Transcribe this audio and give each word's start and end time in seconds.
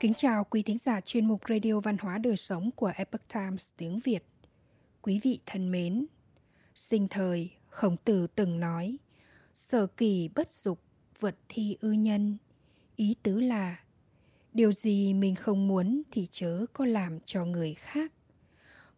Kính 0.00 0.14
chào 0.14 0.44
quý 0.44 0.62
thính 0.62 0.78
giả 0.78 1.00
chuyên 1.00 1.26
mục 1.26 1.40
Radio 1.48 1.80
Văn 1.80 1.96
hóa 1.98 2.18
Đời 2.18 2.36
Sống 2.36 2.70
của 2.70 2.92
Epoch 2.96 3.28
Times 3.34 3.68
tiếng 3.76 3.98
Việt. 4.04 4.24
Quý 5.02 5.20
vị 5.22 5.38
thân 5.46 5.70
mến, 5.70 6.06
sinh 6.74 7.08
thời 7.08 7.50
Khổng 7.68 7.96
Tử 7.96 8.26
từng 8.34 8.60
nói 8.60 8.96
Sở 9.54 9.86
kỳ 9.86 10.28
bất 10.34 10.52
dục, 10.52 10.80
vật 11.20 11.36
thi 11.48 11.76
ư 11.80 11.92
nhân. 11.92 12.36
Ý 12.96 13.16
tứ 13.22 13.40
là 13.40 13.76
Điều 14.52 14.72
gì 14.72 15.14
mình 15.14 15.34
không 15.34 15.68
muốn 15.68 16.02
thì 16.10 16.28
chớ 16.30 16.66
có 16.72 16.86
làm 16.86 17.18
cho 17.20 17.44
người 17.44 17.74
khác. 17.74 18.12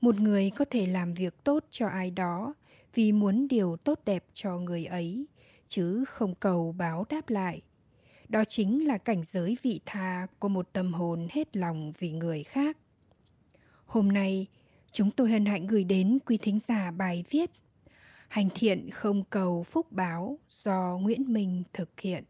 Một 0.00 0.20
người 0.20 0.50
có 0.50 0.64
thể 0.70 0.86
làm 0.86 1.14
việc 1.14 1.44
tốt 1.44 1.64
cho 1.70 1.88
ai 1.88 2.10
đó 2.10 2.54
vì 2.94 3.12
muốn 3.12 3.48
điều 3.48 3.76
tốt 3.76 4.00
đẹp 4.04 4.24
cho 4.32 4.58
người 4.58 4.84
ấy, 4.84 5.26
chứ 5.68 6.04
không 6.04 6.34
cầu 6.34 6.74
báo 6.78 7.04
đáp 7.08 7.28
lại 7.28 7.62
đó 8.28 8.44
chính 8.44 8.86
là 8.86 8.98
cảnh 8.98 9.22
giới 9.24 9.56
vị 9.62 9.80
tha 9.86 10.26
của 10.38 10.48
một 10.48 10.68
tâm 10.72 10.92
hồn 10.92 11.26
hết 11.30 11.56
lòng 11.56 11.92
vì 11.98 12.12
người 12.12 12.42
khác. 12.42 12.76
Hôm 13.86 14.08
nay, 14.08 14.46
chúng 14.92 15.10
tôi 15.10 15.30
hân 15.30 15.46
hạnh 15.46 15.66
gửi 15.66 15.84
đến 15.84 16.18
quý 16.26 16.36
thính 16.36 16.58
giả 16.68 16.90
bài 16.90 17.24
viết 17.30 17.50
hành 18.28 18.48
thiện 18.54 18.90
không 18.90 19.24
cầu 19.30 19.62
phúc 19.62 19.92
báo 19.92 20.38
do 20.48 20.98
nguyễn 21.00 21.32
minh 21.32 21.62
thực 21.72 22.00
hiện. 22.00 22.24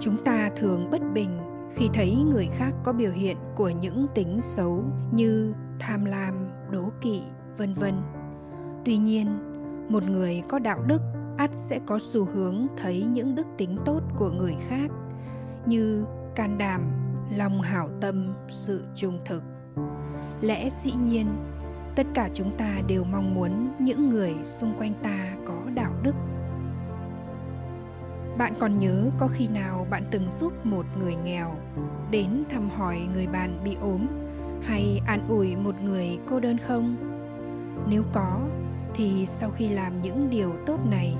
Chúng 0.00 0.24
ta 0.24 0.50
thường 0.56 0.88
bất 0.90 1.00
bình 1.14 1.40
khi 1.74 1.88
thấy 1.94 2.16
người 2.30 2.48
khác 2.52 2.72
có 2.84 2.92
biểu 2.92 3.12
hiện 3.12 3.36
của 3.56 3.68
những 3.68 4.06
tính 4.14 4.40
xấu 4.40 4.84
như 5.12 5.54
tham 5.80 6.04
lam, 6.04 6.48
đố 6.72 6.90
kỵ, 7.00 7.22
vân 7.58 7.74
vân. 7.74 7.94
Tuy 8.84 8.96
nhiên 8.96 9.38
một 9.88 10.02
người 10.02 10.42
có 10.48 10.58
đạo 10.58 10.82
đức, 10.86 11.02
ắt 11.36 11.50
sẽ 11.54 11.80
có 11.86 11.98
xu 11.98 12.24
hướng 12.24 12.66
thấy 12.76 13.02
những 13.02 13.34
đức 13.34 13.46
tính 13.58 13.78
tốt 13.84 14.00
của 14.16 14.30
người 14.30 14.56
khác, 14.68 14.90
như 15.66 16.04
can 16.34 16.58
đảm, 16.58 16.82
lòng 17.36 17.60
hảo 17.60 17.88
tâm, 18.00 18.34
sự 18.48 18.84
trung 18.94 19.18
thực. 19.24 19.42
Lẽ 20.40 20.70
dĩ 20.82 20.92
nhiên, 20.92 21.26
tất 21.96 22.06
cả 22.14 22.28
chúng 22.34 22.50
ta 22.50 22.80
đều 22.88 23.04
mong 23.04 23.34
muốn 23.34 23.68
những 23.78 24.10
người 24.10 24.34
xung 24.42 24.74
quanh 24.78 24.94
ta 25.02 25.36
có 25.46 25.54
đạo 25.74 25.92
đức. 26.02 26.14
Bạn 28.38 28.54
còn 28.60 28.78
nhớ 28.78 29.10
có 29.18 29.28
khi 29.28 29.48
nào 29.48 29.86
bạn 29.90 30.04
từng 30.10 30.32
giúp 30.32 30.66
một 30.66 30.86
người 30.98 31.14
nghèo 31.24 31.54
đến 32.10 32.44
thăm 32.50 32.70
hỏi 32.70 33.08
người 33.14 33.26
bạn 33.26 33.60
bị 33.64 33.76
ốm 33.80 34.06
hay 34.62 35.00
an 35.06 35.28
ủi 35.28 35.56
một 35.56 35.74
người 35.82 36.18
cô 36.28 36.40
đơn 36.40 36.58
không? 36.58 36.96
Nếu 37.88 38.02
có 38.12 38.40
thì 38.94 39.26
sau 39.26 39.50
khi 39.50 39.68
làm 39.68 40.02
những 40.02 40.30
điều 40.30 40.52
tốt 40.66 40.78
này, 40.90 41.14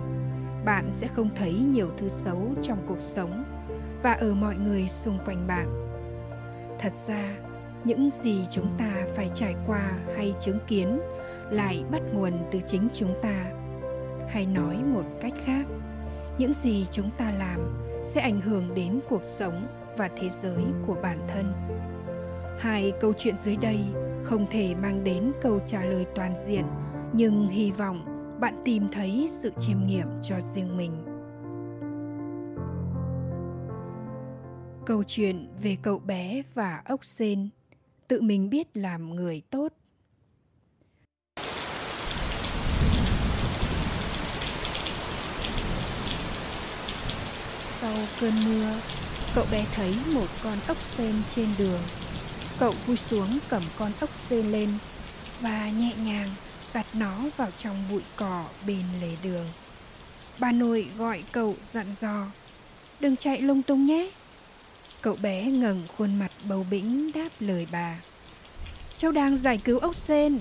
bạn 0.64 0.90
sẽ 0.92 1.08
không 1.08 1.28
thấy 1.36 1.52
nhiều 1.52 1.90
thứ 1.96 2.08
xấu 2.08 2.48
trong 2.62 2.78
cuộc 2.88 3.00
sống 3.00 3.44
và 4.02 4.12
ở 4.12 4.34
mọi 4.34 4.54
người 4.56 4.88
xung 4.88 5.18
quanh 5.24 5.46
bạn. 5.46 5.88
Thật 6.78 6.92
ra, 7.08 7.36
những 7.84 8.10
gì 8.10 8.46
chúng 8.50 8.78
ta 8.78 8.94
phải 9.14 9.30
trải 9.34 9.54
qua 9.66 9.92
hay 10.16 10.34
chứng 10.40 10.58
kiến 10.66 11.00
lại 11.50 11.84
bắt 11.90 12.02
nguồn 12.12 12.32
từ 12.50 12.60
chính 12.66 12.88
chúng 12.94 13.14
ta. 13.22 13.44
Hay 14.28 14.46
nói 14.46 14.76
một 14.76 15.04
cách 15.20 15.34
khác, 15.44 15.66
những 16.38 16.52
gì 16.52 16.86
chúng 16.90 17.10
ta 17.18 17.30
làm 17.38 17.60
sẽ 18.04 18.20
ảnh 18.20 18.40
hưởng 18.40 18.74
đến 18.74 19.00
cuộc 19.08 19.24
sống 19.24 19.66
và 19.96 20.08
thế 20.16 20.28
giới 20.28 20.64
của 20.86 20.96
bản 21.02 21.18
thân. 21.28 21.52
Hai 22.58 22.92
câu 23.00 23.12
chuyện 23.18 23.36
dưới 23.36 23.56
đây 23.56 23.80
không 24.22 24.46
thể 24.50 24.74
mang 24.74 25.04
đến 25.04 25.32
câu 25.42 25.60
trả 25.66 25.84
lời 25.84 26.06
toàn 26.14 26.34
diện 26.36 26.64
nhưng 27.12 27.48
hy 27.48 27.70
vọng 27.70 28.04
bạn 28.40 28.62
tìm 28.64 28.88
thấy 28.92 29.28
sự 29.30 29.52
chiêm 29.60 29.86
nghiệm 29.86 30.06
cho 30.22 30.40
riêng 30.54 30.76
mình. 30.76 31.04
Câu 34.86 35.04
chuyện 35.06 35.48
về 35.62 35.76
cậu 35.82 35.98
bé 35.98 36.42
và 36.54 36.82
ốc 36.84 37.04
sên, 37.04 37.48
tự 38.08 38.20
mình 38.20 38.50
biết 38.50 38.76
làm 38.76 39.16
người 39.16 39.42
tốt. 39.50 39.68
Sau 47.80 47.94
cơn 48.20 48.32
mưa, 48.46 48.74
cậu 49.34 49.44
bé 49.52 49.66
thấy 49.74 49.94
một 50.14 50.26
con 50.44 50.58
ốc 50.68 50.76
sên 50.76 51.14
trên 51.34 51.48
đường. 51.58 51.80
Cậu 52.58 52.74
vui 52.86 52.96
xuống 52.96 53.38
cầm 53.48 53.62
con 53.78 53.92
ốc 54.00 54.10
sên 54.10 54.46
lên 54.46 54.68
và 55.40 55.70
nhẹ 55.70 55.94
nhàng 56.04 56.28
đặt 56.74 56.86
nó 56.94 57.16
vào 57.36 57.48
trong 57.58 57.76
bụi 57.90 58.02
cỏ 58.16 58.44
bên 58.66 58.84
lề 59.00 59.16
đường. 59.22 59.46
Bà 60.38 60.52
nội 60.52 60.88
gọi 60.98 61.24
cậu 61.32 61.56
dặn 61.72 61.86
dò, 62.00 62.26
đừng 63.00 63.16
chạy 63.16 63.40
lung 63.40 63.62
tung 63.62 63.86
nhé. 63.86 64.10
Cậu 65.00 65.16
bé 65.22 65.44
ngẩng 65.44 65.82
khuôn 65.96 66.18
mặt 66.18 66.30
bầu 66.44 66.66
bĩnh 66.70 67.12
đáp 67.12 67.28
lời 67.40 67.66
bà. 67.72 68.00
Cháu 68.96 69.12
đang 69.12 69.36
giải 69.36 69.60
cứu 69.64 69.78
ốc 69.78 69.98
sên, 69.98 70.38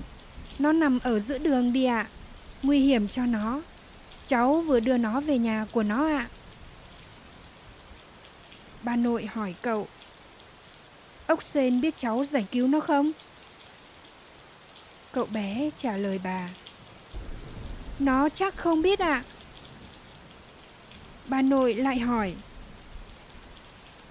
nó 0.60 0.72
nằm 0.72 1.00
ở 1.00 1.20
giữa 1.20 1.38
đường 1.38 1.74
đi 1.74 1.86
ạ, 1.86 1.98
à. 1.98 2.10
nguy 2.64 2.80
hiểm 2.80 3.08
cho 3.08 3.26
nó. 3.26 3.62
Cháu 4.28 4.62
vừa 4.62 4.80
đưa 4.80 4.98
nó 4.98 5.20
về 5.20 5.38
nhà 5.38 5.66
của 5.72 5.84
nó 5.84 6.08
ạ. 6.08 6.18
À. 6.18 6.30
Bà 8.84 8.96
nội 8.96 9.26
hỏi 9.26 9.56
cậu, 9.62 9.88
ốc 11.28 11.44
sên 11.44 11.82
biết 11.82 11.98
cháu 11.98 12.26
giải 12.26 12.46
cứu 12.52 12.68
nó 12.68 12.80
không? 12.80 13.12
Cậu 15.18 15.28
bé 15.32 15.70
trả 15.78 15.98
lời 15.98 16.20
bà. 16.24 16.50
Nó 18.00 18.30
chắc 18.30 18.58
không 18.58 18.82
biết 18.82 19.00
ạ. 19.00 19.08
À. 19.08 19.24
Bà 21.28 21.42
nội 21.42 21.74
lại 21.74 22.00
hỏi. 22.00 22.34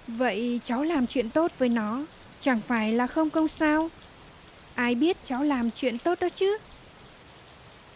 Vậy 0.07 0.59
cháu 0.63 0.83
làm 0.83 1.07
chuyện 1.07 1.29
tốt 1.29 1.51
với 1.57 1.69
nó, 1.69 2.05
Chẳng 2.39 2.61
phải 2.61 2.91
là 2.91 3.07
không 3.07 3.29
công 3.29 3.47
sao? 3.47 3.89
Ai 4.75 4.95
biết 4.95 5.17
cháu 5.23 5.43
làm 5.43 5.71
chuyện 5.71 5.97
tốt 5.97 6.19
đó 6.21 6.29
chứ? 6.29 6.57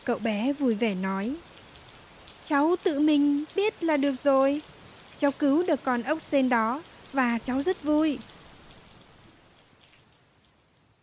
Cậu 0.03 0.17
bé 0.17 0.53
vui 0.53 0.75
vẻ 0.75 0.95
nói. 0.95 1.35
Cháu 2.43 2.75
tự 2.83 2.99
mình 2.99 3.43
biết 3.55 3.83
là 3.83 3.97
được 3.97 4.15
rồi. 4.23 4.61
Cháu 5.17 5.31
cứu 5.31 5.63
được 5.67 5.83
con 5.83 6.03
ốc 6.03 6.21
sên 6.21 6.49
đó 6.49 6.81
Và 7.13 7.39
cháu 7.43 7.61
rất 7.61 7.83
vui. 7.83 8.19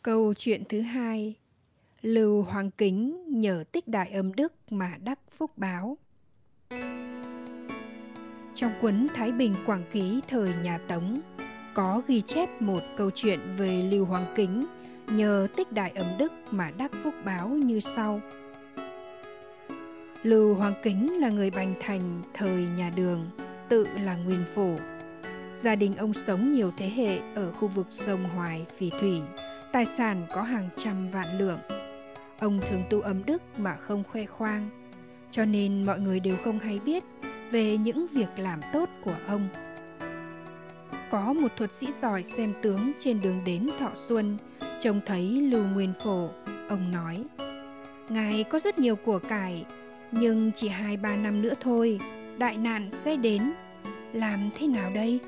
Câu 0.02 0.34
chuyện 0.36 0.62
thứ 0.68 0.80
hai. 0.80 1.34
Lưu 2.02 2.42
Hoàng 2.42 2.70
Kính 2.70 3.24
nhờ 3.40 3.64
tích 3.72 3.88
đại 3.88 4.10
âm 4.10 4.34
đức 4.34 4.52
mà 4.70 4.92
đắc 5.04 5.18
phúc 5.36 5.50
báo. 5.56 5.98
Trong 8.54 8.72
cuốn 8.80 9.06
Thái 9.14 9.32
Bình 9.32 9.54
Quảng 9.66 9.82
Ký 9.92 10.20
thời 10.28 10.50
nhà 10.62 10.78
Tống 10.88 11.20
có 11.74 12.02
ghi 12.06 12.20
chép 12.20 12.62
một 12.62 12.80
câu 12.96 13.10
chuyện 13.14 13.40
về 13.56 13.82
Lưu 13.90 14.04
Hoàng 14.04 14.26
Kính 14.36 14.66
nhờ 15.08 15.48
tích 15.56 15.72
đại 15.72 15.92
âm 15.94 16.06
đức 16.18 16.32
mà 16.50 16.70
đắc 16.78 16.90
phúc 17.02 17.14
báo 17.24 17.48
như 17.48 17.80
sau. 17.80 18.20
Lưu 20.22 20.54
Hoàng 20.54 20.74
Kính 20.82 21.20
là 21.20 21.28
người 21.28 21.50
Bành 21.50 21.74
Thành 21.80 22.22
thời 22.34 22.66
nhà 22.76 22.92
Đường, 22.96 23.30
tự 23.68 23.86
là 24.02 24.16
nguyên 24.16 24.44
phủ. 24.54 24.76
Gia 25.62 25.74
đình 25.74 25.96
ông 25.96 26.14
sống 26.14 26.52
nhiều 26.52 26.72
thế 26.76 26.88
hệ 26.88 27.18
ở 27.34 27.52
khu 27.52 27.68
vực 27.68 27.86
sông 27.90 28.24
Hoài, 28.24 28.66
Phì 28.76 28.90
Thủy, 28.90 29.20
tài 29.72 29.84
sản 29.86 30.26
có 30.34 30.42
hàng 30.42 30.68
trăm 30.76 31.10
vạn 31.10 31.38
lượng– 31.38 31.58
Ông 32.40 32.60
thường 32.68 32.82
tu 32.90 33.00
ấm 33.00 33.24
đức 33.26 33.42
mà 33.58 33.74
không 33.74 34.04
khoe 34.12 34.26
khoang, 34.26 34.70
cho 35.30 35.44
nên 35.44 35.84
mọi 35.84 36.00
người 36.00 36.20
đều 36.20 36.36
không 36.44 36.58
hay 36.58 36.80
biết 36.84 37.04
về 37.50 37.76
những 37.76 38.06
việc 38.12 38.28
làm 38.36 38.60
tốt 38.72 38.88
của 39.04 39.14
ông. 39.26 39.48
Có 41.10 41.32
một 41.32 41.48
thuật 41.56 41.74
sĩ 41.74 41.86
giỏi 42.02 42.24
xem 42.24 42.52
tướng 42.62 42.92
trên 42.98 43.20
đường 43.20 43.40
đến 43.44 43.70
Thọ 43.78 43.90
Xuân, 43.96 44.36
trông 44.80 45.00
thấy 45.06 45.22
Lưu 45.22 45.64
Nguyên 45.64 45.92
Phổ, 46.04 46.28
ông 46.68 46.90
nói 46.92 47.24
Ngài 48.08 48.44
có 48.44 48.58
rất 48.58 48.78
nhiều 48.78 48.96
của 48.96 49.18
cải, 49.18 49.64
nhưng 50.12 50.52
chỉ 50.54 50.68
hai 50.68 50.96
ba 50.96 51.16
năm 51.16 51.42
nữa 51.42 51.54
thôi, 51.60 52.00
đại 52.38 52.56
nạn 52.56 52.88
sẽ 52.92 53.16
đến. 53.16 53.52
Làm 54.12 54.50
thế 54.54 54.66
nào 54.66 54.90
đây? 54.94 55.20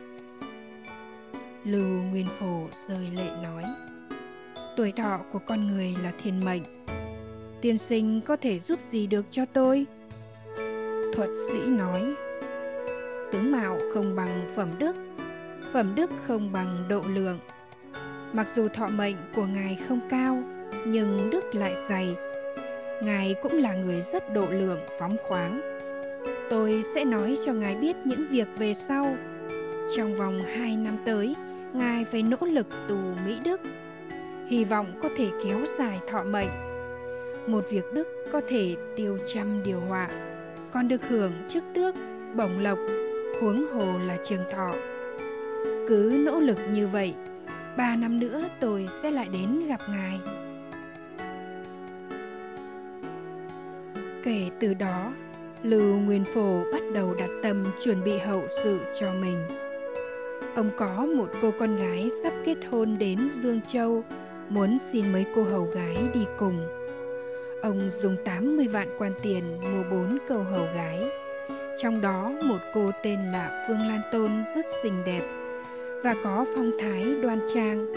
Lưu 1.65 1.87
Nguyên 1.87 2.27
Phổ 2.39 2.69
rơi 2.89 3.11
lệ 3.15 3.31
nói 3.43 3.65
Tuổi 4.77 4.93
thọ 4.93 5.21
của 5.33 5.39
con 5.39 5.67
người 5.67 5.95
là 6.03 6.13
thiên 6.23 6.45
mệnh. 6.45 6.63
Tiên 7.61 7.79
sinh 7.79 8.21
có 8.21 8.37
thể 8.37 8.59
giúp 8.59 8.81
gì 8.83 9.07
được 9.07 9.27
cho 9.31 9.45
tôi? 9.53 9.87
Thuật 11.15 11.29
sĩ 11.51 11.59
nói, 11.67 12.15
tướng 13.33 13.53
mạo 13.53 13.79
không 13.95 14.17
bằng 14.17 14.53
phẩm 14.57 14.69
đức 14.79 14.97
phẩm 15.73 15.95
đức 15.95 16.11
không 16.27 16.53
bằng 16.53 16.85
độ 16.89 17.03
lượng. 17.15 17.39
Mặc 18.33 18.47
dù 18.55 18.69
thọ 18.69 18.89
mệnh 18.89 19.17
của 19.35 19.47
ngài 19.47 19.79
không 19.89 20.01
cao, 20.09 20.43
nhưng 20.87 21.31
đức 21.31 21.55
lại 21.55 21.75
dày. 21.89 22.17
Ngài 23.03 23.35
cũng 23.43 23.53
là 23.53 23.75
người 23.75 24.03
rất 24.13 24.35
độ 24.35 24.47
lượng, 24.51 24.81
phóng 24.99 25.17
khoáng. 25.29 25.61
Tôi 26.51 26.85
sẽ 26.95 27.05
nói 27.05 27.39
cho 27.47 27.53
ngài 27.53 27.75
biết 27.75 27.97
những 28.05 28.27
việc 28.31 28.49
về 28.59 28.75
sau. 28.75 29.17
Trong 29.97 30.17
vòng 30.17 30.39
hai 30.39 30.77
năm 30.77 30.97
tới, 31.05 31.35
ngài 31.73 32.05
phải 32.05 32.23
nỗ 32.23 32.39
lực 32.41 32.67
tù 32.89 32.99
mỹ 33.27 33.39
đức 33.45 33.61
hy 34.51 34.65
vọng 34.65 34.93
có 35.03 35.09
thể 35.17 35.31
kéo 35.45 35.59
dài 35.79 35.99
thọ 36.07 36.23
mệnh 36.23 36.49
một 37.47 37.71
việc 37.71 37.85
đức 37.93 38.07
có 38.33 38.41
thể 38.49 38.77
tiêu 38.97 39.19
trăm 39.27 39.63
điều 39.63 39.81
họa 39.81 40.09
còn 40.73 40.89
được 40.89 41.09
hưởng 41.09 41.33
chức 41.49 41.65
tước 41.75 41.95
bổng 42.37 42.59
lộc 42.61 42.79
huống 43.41 43.67
hồ 43.73 43.99
là 44.07 44.17
trường 44.25 44.45
thọ. 44.53 44.75
Cứ 45.89 46.23
nỗ 46.27 46.41
lực 46.41 46.59
như 46.73 46.87
vậy, 46.87 47.15
ba 47.77 47.97
năm 47.97 48.21
nữa 48.21 48.45
tôi 48.61 48.89
sẽ 49.03 49.11
lại 49.11 49.29
đến 49.33 49.67
gặp 49.69 49.81
ngài. 49.91 50.21
Kể 54.25 54.51
từ 54.61 54.75
đó, 54.75 55.13
Lưu 55.63 55.99
Nguyên 55.99 56.25
Phổ 56.35 56.65
bắt 56.73 56.83
đầu 56.95 57.15
đặt 57.15 57.31
tâm 57.43 57.65
chuẩn 57.85 58.05
bị 58.05 58.19
hậu 58.19 58.43
sự 58.65 58.81
cho 59.01 59.13
mình. 59.13 59.39
Ông 60.55 60.71
có 60.77 61.07
một 61.17 61.31
cô 61.43 61.53
con 61.59 61.77
gái 61.77 62.09
sắp 62.23 62.33
kết 62.45 62.57
hôn 62.71 62.97
đến 62.99 63.19
Dương 63.29 63.61
Châu, 63.67 64.05
muốn 64.51 64.79
xin 64.79 65.13
mấy 65.13 65.27
cô 65.35 65.43
hầu 65.43 65.65
gái 65.65 65.97
đi 66.15 66.21
cùng. 66.39 66.67
Ông 67.63 67.91
dùng 67.91 68.17
80 68.25 68.69
vạn 68.69 68.89
quan 68.99 69.13
tiền 69.23 69.59
mua 69.61 69.83
bốn 69.91 70.19
câu 70.29 70.43
hầu 70.43 70.67
gái. 70.75 71.05
Trong 71.79 72.01
đó 72.01 72.33
một 72.45 72.59
cô 72.75 72.91
tên 73.03 73.33
là 73.33 73.65
Phương 73.69 73.89
Lan 73.89 74.01
Tôn 74.13 74.31
rất 74.55 74.65
xinh 74.83 75.03
đẹp 75.07 75.23
và 76.03 76.15
có 76.25 76.45
phong 76.55 76.71
thái 76.81 77.15
đoan 77.23 77.39
trang, 77.55 77.93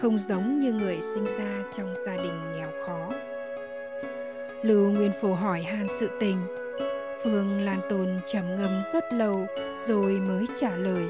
không 0.00 0.18
giống 0.18 0.60
như 0.60 0.72
người 0.72 0.98
sinh 1.14 1.24
ra 1.24 1.62
trong 1.76 1.94
gia 2.06 2.16
đình 2.16 2.40
nghèo 2.56 2.68
khó. 2.86 3.10
Lưu 4.62 4.90
Nguyên 4.90 5.12
Phổ 5.20 5.34
hỏi 5.34 5.62
han 5.62 5.86
sự 5.88 6.08
tình. 6.20 6.36
Phương 7.24 7.60
Lan 7.64 7.80
Tôn 7.90 8.08
trầm 8.26 8.56
ngâm 8.56 8.80
rất 8.92 9.12
lâu 9.12 9.46
rồi 9.86 10.12
mới 10.12 10.46
trả 10.60 10.76
lời. 10.76 11.02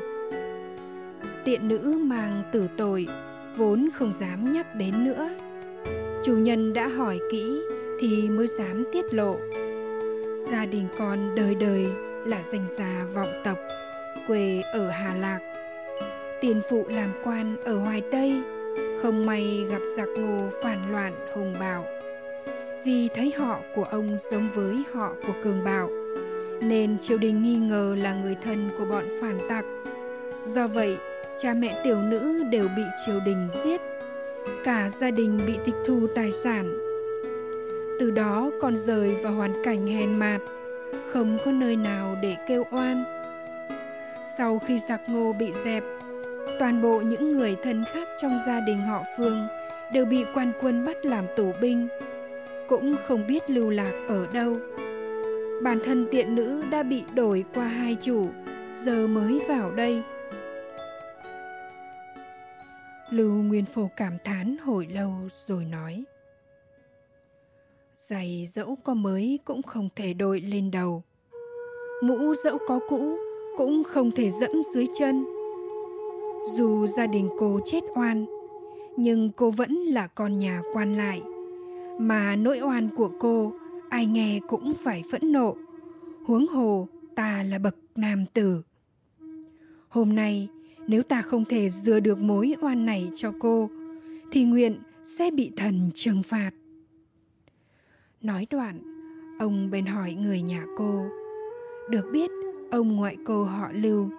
Tiện 1.44 1.68
nữ 1.68 2.00
mang 2.04 2.42
tử 2.52 2.68
tội, 2.76 3.06
vốn 3.56 3.88
không 3.94 4.12
dám 4.12 4.52
nhắc 4.52 4.66
đến 4.74 5.04
nữa. 5.04 5.30
Chủ 6.24 6.36
nhân 6.36 6.72
đã 6.72 6.88
hỏi 6.88 7.20
kỹ 7.30 7.62
thì 8.00 8.28
mới 8.28 8.46
dám 8.46 8.84
tiết 8.92 9.14
lộ. 9.14 9.36
Gia 10.50 10.66
đình 10.66 10.88
con 10.98 11.34
đời 11.34 11.54
đời 11.54 11.86
là 12.26 12.42
danh 12.52 12.66
gia 12.78 13.04
vọng 13.14 13.40
tộc, 13.44 13.58
quê 14.26 14.60
ở 14.72 14.90
Hà 14.90 15.14
Lạc. 15.14 15.40
Tiền 16.40 16.60
phụ 16.70 16.84
làm 16.88 17.12
quan 17.24 17.56
ở 17.64 17.78
Hoài 17.78 18.02
Tây, 18.12 18.42
không 19.02 19.26
may 19.26 19.66
gặp 19.70 19.80
giặc 19.96 20.08
ngô 20.18 20.48
phản 20.62 20.92
loạn 20.92 21.12
hùng 21.34 21.54
bạo 21.60 21.84
vì 22.86 23.08
thấy 23.08 23.32
họ 23.36 23.60
của 23.74 23.84
ông 23.84 24.18
giống 24.30 24.48
với 24.54 24.82
họ 24.92 25.12
của 25.26 25.32
cường 25.44 25.64
bạo 25.64 25.90
nên 26.60 26.98
triều 26.98 27.18
đình 27.18 27.42
nghi 27.42 27.56
ngờ 27.56 27.96
là 27.98 28.14
người 28.14 28.36
thân 28.44 28.68
của 28.78 28.84
bọn 28.84 29.04
phản 29.20 29.38
tặc 29.48 29.64
do 30.44 30.66
vậy 30.66 30.96
cha 31.38 31.54
mẹ 31.54 31.80
tiểu 31.84 32.00
nữ 32.02 32.44
đều 32.50 32.68
bị 32.76 32.82
triều 33.06 33.20
đình 33.20 33.48
giết. 33.64 33.80
Cả 34.64 34.90
gia 35.00 35.10
đình 35.10 35.40
bị 35.46 35.58
tịch 35.64 35.74
thu 35.86 36.06
tài 36.14 36.32
sản. 36.32 36.78
Từ 38.00 38.10
đó 38.10 38.50
con 38.60 38.76
rời 38.76 39.10
vào 39.22 39.32
hoàn 39.32 39.64
cảnh 39.64 39.86
hèn 39.86 40.18
mạt, 40.18 40.40
không 41.12 41.38
có 41.44 41.52
nơi 41.52 41.76
nào 41.76 42.16
để 42.22 42.36
kêu 42.48 42.64
oan. 42.70 43.04
Sau 44.38 44.58
khi 44.58 44.78
giặc 44.88 45.00
ngô 45.08 45.32
bị 45.32 45.52
dẹp, 45.64 45.82
toàn 46.58 46.82
bộ 46.82 47.00
những 47.00 47.32
người 47.32 47.56
thân 47.62 47.84
khác 47.92 48.08
trong 48.22 48.38
gia 48.46 48.60
đình 48.60 48.78
họ 48.78 49.02
phương 49.16 49.46
đều 49.92 50.04
bị 50.04 50.24
quan 50.34 50.52
quân 50.60 50.84
bắt 50.84 50.96
làm 51.04 51.24
tù 51.36 51.52
binh, 51.60 51.88
cũng 52.68 52.94
không 53.06 53.26
biết 53.28 53.50
lưu 53.50 53.70
lạc 53.70 53.92
ở 54.08 54.26
đâu. 54.32 54.56
Bản 55.62 55.78
thân 55.84 56.06
tiện 56.10 56.34
nữ 56.34 56.62
đã 56.70 56.82
bị 56.82 57.04
đổi 57.14 57.44
qua 57.54 57.64
hai 57.64 57.96
chủ, 58.00 58.26
giờ 58.74 59.06
mới 59.06 59.40
vào 59.48 59.70
đây 59.70 60.02
lưu 63.10 63.32
nguyên 63.32 63.64
phổ 63.64 63.90
cảm 63.96 64.16
thán 64.24 64.56
hồi 64.64 64.86
lâu 64.86 65.12
rồi 65.46 65.64
nói. 65.64 66.04
Giày 67.96 68.48
dẫu 68.54 68.76
có 68.84 68.94
mới 68.94 69.38
cũng 69.44 69.62
không 69.62 69.88
thể 69.96 70.14
đội 70.14 70.40
lên 70.40 70.70
đầu. 70.70 71.02
Mũ 72.02 72.34
dẫu 72.44 72.58
có 72.68 72.80
cũ 72.88 73.18
cũng 73.56 73.84
không 73.84 74.10
thể 74.10 74.30
dẫm 74.30 74.50
dưới 74.74 74.86
chân. 74.98 75.24
Dù 76.56 76.86
gia 76.86 77.06
đình 77.06 77.28
cô 77.38 77.60
chết 77.64 77.80
oan, 77.94 78.26
nhưng 78.96 79.32
cô 79.32 79.50
vẫn 79.50 79.72
là 79.72 80.06
con 80.06 80.38
nhà 80.38 80.62
quan 80.72 80.96
lại. 80.96 81.22
Mà 81.98 82.36
nỗi 82.36 82.60
oan 82.60 82.88
của 82.96 83.10
cô, 83.20 83.52
ai 83.88 84.06
nghe 84.06 84.40
cũng 84.48 84.74
phải 84.74 85.02
phẫn 85.12 85.32
nộ. 85.32 85.56
Huống 86.26 86.46
hồ 86.46 86.88
ta 87.14 87.42
là 87.42 87.58
bậc 87.58 87.76
nam 87.96 88.24
tử. 88.34 88.62
Hôm 89.88 90.14
nay 90.14 90.48
nếu 90.88 91.02
ta 91.02 91.22
không 91.22 91.44
thể 91.44 91.70
dừa 91.70 92.00
được 92.00 92.18
mối 92.18 92.54
oan 92.60 92.86
này 92.86 93.10
cho 93.14 93.32
cô 93.38 93.70
thì 94.32 94.44
nguyện 94.44 94.80
sẽ 95.04 95.30
bị 95.30 95.52
thần 95.56 95.90
trừng 95.94 96.22
phạt. 96.22 96.50
Nói 98.20 98.46
đoạn 98.50 98.80
ông 99.38 99.70
bèn 99.70 99.86
hỏi 99.86 100.14
người 100.14 100.42
nhà 100.42 100.64
cô. 100.76 101.06
Được 101.90 102.06
biết 102.12 102.30
ông 102.70 102.96
ngoại 102.96 103.16
cô 103.26 103.44
họ 103.44 103.68
lưu 103.72 104.10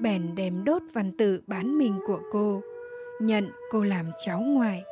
bèn 0.00 0.34
đem 0.34 0.64
đốt 0.64 0.82
văn 0.92 1.12
tự 1.18 1.40
bán 1.46 1.78
mình 1.78 1.98
của 2.06 2.20
cô 2.32 2.62
nhận 3.20 3.50
cô 3.70 3.82
làm 3.82 4.06
cháu 4.26 4.40
ngoại. 4.40 4.82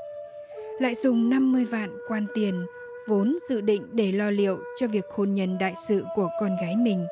Lại 0.81 0.94
dùng 0.94 1.31
50 1.31 1.65
vạn 1.65 1.99
quan 2.09 2.27
tiền 2.35 2.67
vốn 3.06 3.37
dự 3.49 3.61
định 3.61 3.82
để 3.93 4.12
lo 4.12 4.31
liệu 4.31 4.59
cho 4.81 4.88
việc 4.88 5.05
hôn 5.11 5.35
nhân 5.35 5.59
đại 5.59 5.75
sự 5.88 6.05
của 6.15 6.29
con 6.41 6.50
gái 6.61 6.77
mình. 6.77 7.06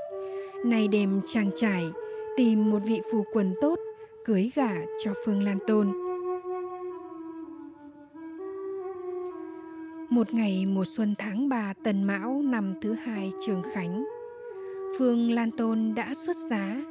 Nay 0.64 0.88
đem 0.88 1.20
trang 1.26 1.50
trải, 1.54 1.90
tìm 2.36 2.70
một 2.70 2.78
vị 2.78 3.00
phu 3.12 3.24
quân 3.32 3.54
tốt, 3.60 3.78
cưới 4.24 4.50
gả 4.54 4.72
cho 5.04 5.12
Phương 5.24 5.42
Lan 5.42 5.58
Tôn. 5.66 5.92
Một 10.10 10.34
ngày 10.34 10.66
mùa 10.66 10.84
xuân 10.84 11.14
tháng 11.18 11.48
3 11.48 11.72
tần 11.84 12.04
mão 12.04 12.42
năm 12.44 12.74
thứ 12.82 12.92
hai 12.92 13.32
trường 13.46 13.62
Khánh, 13.74 14.04
Phương 14.98 15.30
Lan 15.30 15.50
Tôn 15.50 15.92
đã 15.96 16.14
xuất 16.14 16.36
giá. 16.36 16.82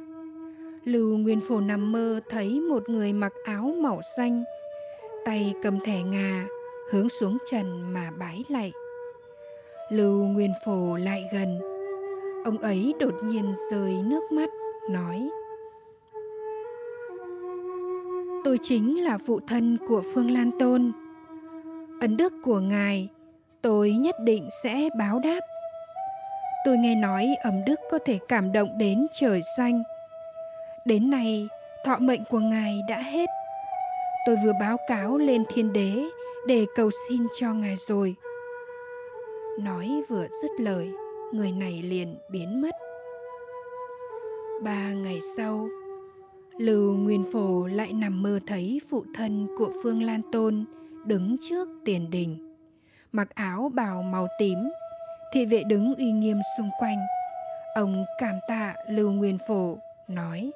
Lưu 0.84 1.16
Nguyên 1.16 1.40
Phổ 1.40 1.60
nằm 1.60 1.92
mơ 1.92 2.20
thấy 2.28 2.60
một 2.60 2.88
người 2.88 3.12
mặc 3.12 3.32
áo 3.44 3.74
màu 3.82 4.00
xanh, 4.16 4.44
tay 5.24 5.54
cầm 5.62 5.80
thẻ 5.80 6.02
ngà, 6.02 6.46
hướng 6.90 7.08
xuống 7.08 7.38
trần 7.50 7.92
mà 7.92 8.10
bái 8.18 8.44
lạy 8.48 8.72
lưu 9.92 10.24
nguyên 10.24 10.52
phổ 10.64 10.96
lại 10.96 11.28
gần 11.32 11.60
ông 12.44 12.58
ấy 12.58 12.94
đột 13.00 13.14
nhiên 13.24 13.54
rơi 13.70 14.02
nước 14.04 14.32
mắt 14.32 14.50
nói 14.90 15.30
tôi 18.44 18.58
chính 18.62 19.04
là 19.04 19.18
phụ 19.18 19.40
thân 19.46 19.78
của 19.88 20.02
phương 20.14 20.30
lan 20.30 20.50
tôn. 20.58 20.92
Ấn 22.00 22.16
đức 22.16 22.32
của 22.42 22.60
ngài, 22.60 23.08
tôi 23.62 23.90
nhất 23.92 24.16
định 24.20 24.48
sẽ 24.62 24.88
báo 24.98 25.18
đáp. 25.18 25.40
Tôi 26.64 26.76
nghe 26.76 26.94
nói 26.94 27.26
ẩm 27.42 27.64
đức 27.66 27.80
có 27.90 27.98
thể 28.04 28.18
cảm 28.28 28.52
động 28.52 28.78
đến 28.78 29.06
trời 29.12 29.40
xanh. 29.56 29.82
Đến 30.84 31.10
nay, 31.10 31.48
thọ 31.84 31.98
mệnh 31.98 32.24
của 32.30 32.38
ngài 32.38 32.80
đã 32.88 32.98
hết. 32.98 33.26
Tôi 34.26 34.36
vừa 34.44 34.52
báo 34.60 34.76
cáo 34.88 35.18
lên 35.18 35.44
thiên 35.54 35.72
đế 35.72 36.04
để 36.46 36.66
cầu 36.74 36.90
xin 37.08 37.26
cho 37.40 37.54
ngài 37.54 37.74
rồi. 37.88 38.14
Nói 39.60 40.02
vừa 40.08 40.26
dứt 40.42 40.50
lời, 40.58 40.90
người 41.32 41.52
này 41.52 41.82
liền 41.82 42.16
biến 42.28 42.62
mất. 42.62 42.74
Ba 44.62 44.92
ngày 44.92 45.20
sau 45.36 45.68
lưu 46.62 46.96
nguyên 46.96 47.24
phổ 47.32 47.66
lại 47.66 47.92
nằm 47.92 48.22
mơ 48.22 48.38
thấy 48.46 48.80
phụ 48.90 49.04
thân 49.14 49.48
của 49.58 49.72
phương 49.82 50.02
lan 50.02 50.20
tôn 50.32 50.64
đứng 51.06 51.36
trước 51.48 51.68
tiền 51.84 52.10
đình 52.10 52.54
mặc 53.12 53.34
áo 53.34 53.70
bào 53.74 54.02
màu 54.02 54.28
tím 54.38 54.58
thị 55.32 55.46
vệ 55.46 55.62
đứng 55.62 55.94
uy 55.94 56.12
nghiêm 56.12 56.36
xung 56.58 56.70
quanh 56.80 56.98
ông 57.74 58.04
cảm 58.18 58.34
tạ 58.48 58.74
lưu 58.88 59.12
nguyên 59.12 59.38
phổ 59.48 59.78
nói 60.08 60.52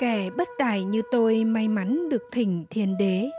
Kẻ 0.00 0.30
bất 0.36 0.48
tài 0.58 0.84
như 0.84 1.02
tôi 1.10 1.44
may 1.44 1.68
mắn 1.68 2.08
được 2.08 2.22
thỉnh 2.32 2.64
thiên 2.70 2.96
đế. 2.98 3.30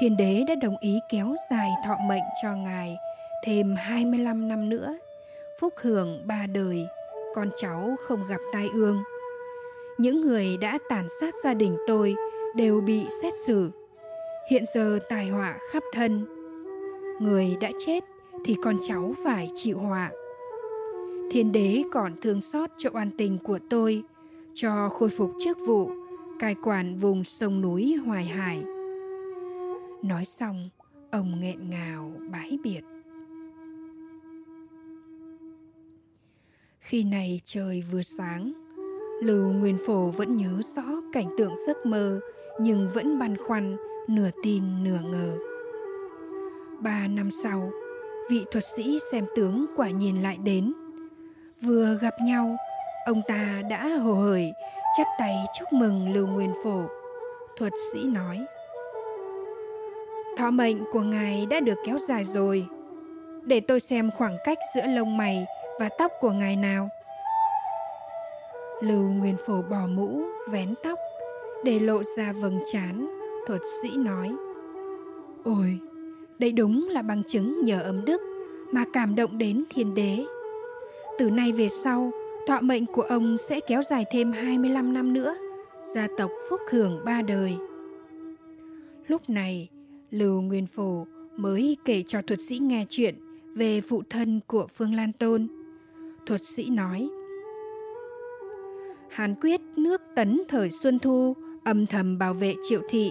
Thiên 0.00 0.16
đế 0.16 0.44
đã 0.48 0.54
đồng 0.54 0.76
ý 0.80 1.00
kéo 1.08 1.34
dài 1.50 1.70
thọ 1.84 1.96
mệnh 1.96 2.22
cho 2.42 2.54
ngài 2.54 2.96
thêm 3.44 3.76
25 3.76 4.48
năm 4.48 4.68
nữa. 4.68 4.98
Phúc 5.60 5.74
hưởng 5.76 6.26
ba 6.26 6.46
đời, 6.46 6.86
con 7.34 7.50
cháu 7.56 7.96
không 8.00 8.26
gặp 8.28 8.40
tai 8.52 8.68
ương. 8.74 9.02
Những 9.98 10.20
người 10.20 10.56
đã 10.56 10.78
tàn 10.88 11.06
sát 11.20 11.34
gia 11.44 11.54
đình 11.54 11.76
tôi 11.86 12.14
đều 12.56 12.80
bị 12.80 13.06
xét 13.22 13.32
xử. 13.46 13.70
Hiện 14.50 14.62
giờ 14.74 14.98
tài 15.08 15.28
họa 15.28 15.58
khắp 15.70 15.82
thân. 15.92 16.26
Người 17.20 17.56
đã 17.60 17.70
chết 17.86 18.04
thì 18.44 18.56
con 18.62 18.78
cháu 18.82 19.14
phải 19.24 19.50
chịu 19.54 19.78
họa. 19.78 20.10
Thiên 21.30 21.52
đế 21.52 21.82
còn 21.92 22.20
thương 22.22 22.42
xót 22.42 22.70
cho 22.76 22.90
oan 22.92 23.10
tình 23.18 23.38
của 23.38 23.58
tôi, 23.70 24.02
cho 24.54 24.88
khôi 24.88 25.08
phục 25.08 25.30
chức 25.40 25.58
vụ 25.66 25.90
cai 26.38 26.54
quản 26.62 26.96
vùng 26.96 27.24
sông 27.24 27.60
núi 27.60 27.96
Hoài 28.06 28.24
Hải. 28.24 28.62
Nói 30.02 30.24
xong, 30.24 30.68
ông 31.10 31.40
nghẹn 31.40 31.70
ngào 31.70 32.12
bái 32.32 32.58
biệt. 32.64 32.80
Khi 36.80 37.04
này 37.04 37.40
trời 37.44 37.82
vừa 37.90 38.02
sáng, 38.02 38.52
Lưu 39.22 39.52
Nguyên 39.52 39.78
Phổ 39.86 40.10
vẫn 40.10 40.36
nhớ 40.36 40.60
rõ 40.76 40.82
cảnh 41.12 41.26
tượng 41.38 41.54
giấc 41.66 41.86
mơ 41.86 42.20
nhưng 42.60 42.88
vẫn 42.94 43.18
băn 43.18 43.36
khoăn, 43.36 43.76
nửa 44.08 44.30
tin 44.42 44.84
nửa 44.84 45.00
ngờ. 45.04 45.38
Ba 46.80 47.06
năm 47.08 47.30
sau, 47.30 47.70
vị 48.30 48.44
thuật 48.50 48.64
sĩ 48.64 48.98
xem 49.12 49.26
tướng 49.36 49.66
quả 49.76 49.90
nhiên 49.90 50.22
lại 50.22 50.38
đến. 50.44 50.72
Vừa 51.62 51.98
gặp 52.00 52.14
nhau, 52.24 52.56
ông 53.06 53.22
ta 53.28 53.62
đã 53.70 53.88
hồ 53.88 54.14
hởi 54.14 54.52
chắp 54.98 55.06
tay 55.18 55.36
chúc 55.58 55.72
mừng 55.72 56.12
Lưu 56.12 56.26
Nguyên 56.26 56.52
Phổ. 56.64 56.82
Thuật 57.56 57.72
sĩ 57.92 58.04
nói, 58.04 58.46
Thọ 60.36 60.50
mệnh 60.50 60.84
của 60.92 61.00
ngài 61.00 61.46
đã 61.46 61.60
được 61.60 61.78
kéo 61.86 61.98
dài 61.98 62.24
rồi. 62.24 62.66
Để 63.42 63.60
tôi 63.60 63.80
xem 63.80 64.10
khoảng 64.10 64.36
cách 64.44 64.58
giữa 64.74 64.86
lông 64.86 65.16
mày 65.16 65.46
và 65.80 65.88
tóc 65.88 66.12
của 66.20 66.30
ngài 66.30 66.56
nào. 66.56 66.88
Lưu 68.82 69.02
Nguyên 69.02 69.36
Phổ 69.46 69.62
bỏ 69.62 69.86
mũ, 69.86 70.22
vén 70.50 70.74
tóc, 70.82 70.98
để 71.64 71.80
lộ 71.80 72.02
ra 72.16 72.32
vầng 72.32 72.60
trán, 72.72 73.08
thuật 73.46 73.60
sĩ 73.82 73.96
nói. 73.96 74.32
Ôi, 75.44 75.78
đây 76.38 76.52
đúng 76.52 76.88
là 76.88 77.02
bằng 77.02 77.22
chứng 77.26 77.64
nhờ 77.64 77.82
ấm 77.82 78.04
đức 78.04 78.20
mà 78.72 78.84
cảm 78.92 79.14
động 79.14 79.38
đến 79.38 79.64
thiên 79.70 79.94
đế. 79.94 80.24
Từ 81.18 81.30
nay 81.30 81.52
về 81.52 81.68
sau, 81.68 82.10
thọ 82.46 82.60
mệnh 82.60 82.86
của 82.86 83.02
ông 83.02 83.36
sẽ 83.36 83.60
kéo 83.60 83.82
dài 83.82 84.04
thêm 84.12 84.32
25 84.32 84.92
năm 84.92 85.12
nữa, 85.12 85.34
gia 85.94 86.08
tộc 86.18 86.30
phúc 86.50 86.60
hưởng 86.70 87.04
ba 87.04 87.22
đời. 87.22 87.56
Lúc 89.06 89.30
này, 89.30 89.68
Lưu 90.10 90.40
Nguyên 90.40 90.66
Phổ 90.66 91.06
mới 91.36 91.76
kể 91.84 92.02
cho 92.06 92.22
thuật 92.22 92.40
sĩ 92.40 92.58
nghe 92.58 92.86
chuyện 92.88 93.14
về 93.54 93.80
phụ 93.80 94.02
thân 94.10 94.40
của 94.46 94.66
Phương 94.66 94.94
Lan 94.94 95.12
Tôn. 95.12 95.48
Thuật 96.26 96.44
sĩ 96.44 96.70
nói, 96.70 97.08
Hàn 99.10 99.34
quyết 99.40 99.60
nước 99.76 100.00
tấn 100.14 100.42
thời 100.48 100.70
Xuân 100.70 100.98
Thu 100.98 101.36
âm 101.64 101.86
thầm 101.86 102.18
bảo 102.18 102.34
vệ 102.34 102.54
triệu 102.68 102.80
thị. 102.88 103.10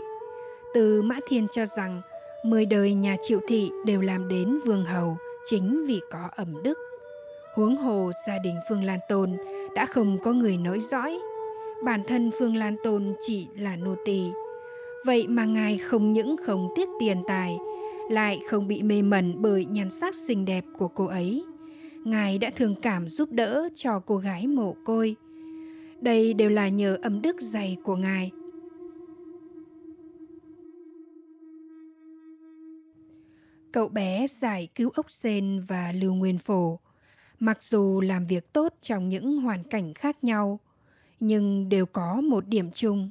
Từ 0.74 1.02
Mã 1.02 1.20
Thiên 1.28 1.48
cho 1.52 1.66
rằng, 1.66 2.02
mười 2.46 2.66
đời 2.66 2.94
nhà 2.94 3.16
triệu 3.22 3.40
thị 3.48 3.72
đều 3.86 4.02
làm 4.02 4.28
đến 4.28 4.60
vương 4.66 4.86
hầu 4.86 5.18
chính 5.46 5.86
vì 5.86 6.02
có 6.12 6.30
ẩm 6.36 6.64
đức. 6.64 6.78
Huống 7.56 7.78
hồ 7.78 8.12
gia 8.28 8.40
đình 8.40 8.56
Phương 8.70 8.84
Lan 8.84 9.00
Tôn 9.10 9.38
đã 9.76 9.86
không 9.86 10.18
có 10.24 10.32
người 10.32 10.58
nối 10.58 10.80
dõi. 10.80 11.20
Bản 11.84 12.04
thân 12.08 12.32
Phương 12.40 12.56
Lan 12.56 12.76
Tôn 12.84 13.14
chỉ 13.20 13.48
là 13.56 13.76
nô 13.76 13.96
tỳ. 14.06 14.32
Vậy 15.06 15.28
mà 15.28 15.46
ngài 15.46 15.78
không 15.78 16.14
những 16.14 16.36
không 16.38 16.70
tiếc 16.76 16.90
tiền 17.00 17.24
tài, 17.28 17.58
lại 18.10 18.42
không 18.48 18.68
bị 18.68 18.84
mê 18.84 19.02
mẩn 19.02 19.34
bởi 19.38 19.66
nhan 19.66 19.90
sắc 19.90 20.16
xinh 20.16 20.46
đẹp 20.46 20.64
của 20.78 20.88
cô 20.88 21.06
ấy. 21.06 21.44
Ngài 22.06 22.38
đã 22.38 22.52
thường 22.56 22.76
cảm 22.82 23.08
giúp 23.08 23.32
đỡ 23.32 23.70
cho 23.76 24.00
cô 24.00 24.18
gái 24.18 24.48
mồ 24.48 24.76
côi. 24.86 25.16
Đây 26.02 26.34
đều 26.34 26.50
là 26.50 26.70
nhờ 26.70 26.98
âm 27.02 27.22
đức 27.22 27.36
dày 27.42 27.78
của 27.84 27.96
ngài. 27.96 28.32
Cậu 33.72 33.90
bé 33.90 34.28
giải 34.28 34.68
cứu 34.76 34.90
ốc 34.90 35.12
sen 35.12 35.66
và 35.68 35.92
lưu 35.92 36.14
nguyên 36.14 36.38
phổ. 36.38 36.80
Mặc 37.40 37.64
dù 37.64 38.02
làm 38.02 38.26
việc 38.26 38.54
tốt 38.54 38.74
trong 38.82 39.10
những 39.10 39.42
hoàn 39.42 39.64
cảnh 39.64 39.94
khác 39.94 40.24
nhau, 40.24 40.60
nhưng 41.20 41.70
đều 41.70 41.86
có 41.86 42.22
một 42.22 42.48
điểm 42.48 42.72
chung. 42.72 43.10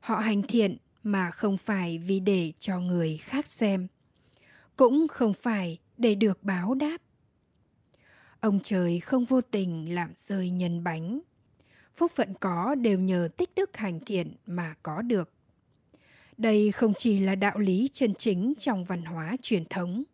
Họ 0.00 0.16
hành 0.16 0.42
thiện 0.42 0.76
mà 1.02 1.30
không 1.30 1.56
phải 1.56 1.98
vì 1.98 2.20
để 2.20 2.52
cho 2.58 2.80
người 2.80 3.16
khác 3.16 3.46
xem 3.46 3.88
cũng 4.76 5.08
không 5.08 5.32
phải 5.32 5.78
để 5.96 6.14
được 6.14 6.42
báo 6.42 6.74
đáp 6.74 6.98
ông 8.42 8.60
trời 8.62 9.00
không 9.00 9.24
vô 9.24 9.40
tình 9.40 9.94
làm 9.94 10.12
rơi 10.16 10.50
nhân 10.50 10.84
bánh. 10.84 11.20
Phúc 11.94 12.10
phận 12.10 12.34
có 12.40 12.74
đều 12.74 12.98
nhờ 12.98 13.28
tích 13.36 13.50
đức 13.56 13.76
hành 13.76 14.00
thiện 14.04 14.34
mà 14.46 14.74
có 14.82 15.02
được. 15.02 15.32
Đây 16.38 16.72
không 16.72 16.92
chỉ 16.94 17.20
là 17.20 17.34
đạo 17.34 17.58
lý 17.58 17.88
chân 17.92 18.14
chính 18.14 18.54
trong 18.58 18.84
văn 18.84 19.04
hóa 19.04 19.36
truyền 19.42 19.64
thống, 19.64 20.04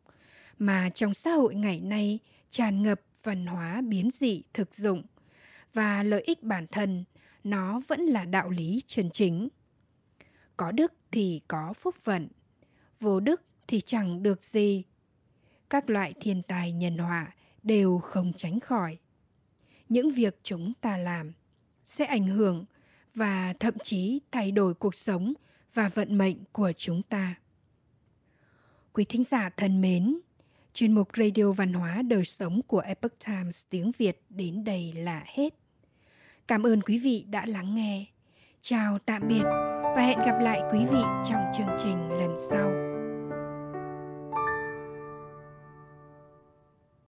mà 0.58 0.90
trong 0.94 1.14
xã 1.14 1.30
hội 1.30 1.54
ngày 1.54 1.80
nay 1.80 2.18
tràn 2.50 2.82
ngập 2.82 3.00
văn 3.22 3.46
hóa 3.46 3.80
biến 3.80 4.10
dị 4.10 4.42
thực 4.54 4.74
dụng 4.74 5.02
và 5.74 6.02
lợi 6.02 6.22
ích 6.22 6.42
bản 6.42 6.66
thân, 6.66 7.04
nó 7.44 7.80
vẫn 7.88 8.00
là 8.00 8.24
đạo 8.24 8.50
lý 8.50 8.82
chân 8.86 9.10
chính. 9.10 9.48
Có 10.56 10.72
đức 10.72 10.92
thì 11.10 11.40
có 11.48 11.72
phúc 11.72 11.94
phận, 12.02 12.28
vô 13.00 13.20
đức 13.20 13.42
thì 13.66 13.80
chẳng 13.80 14.22
được 14.22 14.44
gì. 14.44 14.84
Các 15.70 15.90
loại 15.90 16.14
thiên 16.20 16.42
tài 16.42 16.72
nhân 16.72 16.98
họa 16.98 17.32
đều 17.68 17.98
không 17.98 18.32
tránh 18.36 18.60
khỏi. 18.60 18.98
Những 19.88 20.10
việc 20.10 20.40
chúng 20.42 20.72
ta 20.80 20.96
làm 20.96 21.32
sẽ 21.84 22.04
ảnh 22.04 22.26
hưởng 22.26 22.64
và 23.14 23.54
thậm 23.60 23.74
chí 23.82 24.20
thay 24.30 24.52
đổi 24.52 24.74
cuộc 24.74 24.94
sống 24.94 25.32
và 25.74 25.88
vận 25.88 26.18
mệnh 26.18 26.36
của 26.52 26.72
chúng 26.76 27.02
ta. 27.02 27.34
Quý 28.92 29.04
thính 29.04 29.24
giả 29.24 29.50
thân 29.56 29.80
mến, 29.80 30.18
chuyên 30.72 30.92
mục 30.92 31.08
radio 31.16 31.52
văn 31.52 31.72
hóa 31.72 32.02
đời 32.02 32.24
sống 32.24 32.60
của 32.66 32.80
epoch 32.80 33.18
times 33.26 33.62
tiếng 33.70 33.92
việt 33.98 34.22
đến 34.28 34.64
đây 34.64 34.92
là 34.92 35.24
hết. 35.26 35.54
Cảm 36.48 36.66
ơn 36.66 36.80
quý 36.80 36.98
vị 36.98 37.24
đã 37.30 37.46
lắng 37.46 37.74
nghe. 37.74 38.04
Chào 38.60 38.98
tạm 38.98 39.22
biệt 39.28 39.44
và 39.96 40.02
hẹn 40.02 40.18
gặp 40.18 40.38
lại 40.40 40.60
quý 40.72 40.78
vị 40.78 41.02
trong 41.28 41.42
chương 41.56 41.76
trình 41.78 42.08
lần 42.10 42.34
sau. 42.50 42.87